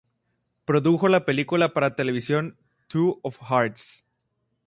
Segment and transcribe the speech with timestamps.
[0.65, 2.57] Produjo la película para televisión
[2.87, 4.03] "Two of Hearts".